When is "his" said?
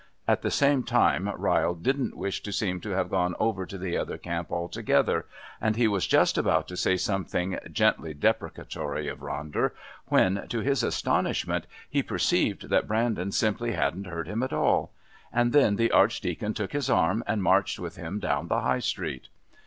10.61-10.81, 16.73-16.89